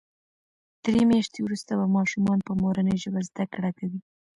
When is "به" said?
1.79-1.85